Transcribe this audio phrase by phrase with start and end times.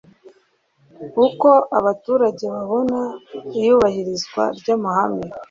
[1.25, 1.49] uko
[1.79, 2.99] abaturage babona
[3.59, 5.25] iyubahirizwa ry amahame